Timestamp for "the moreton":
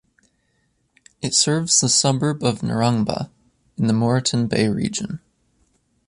3.85-4.47